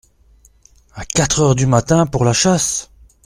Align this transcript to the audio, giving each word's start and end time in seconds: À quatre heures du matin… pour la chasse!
À 0.95 1.05
quatre 1.05 1.41
heures 1.41 1.53
du 1.53 1.67
matin… 1.67 2.07
pour 2.07 2.25
la 2.25 2.33
chasse! 2.33 2.89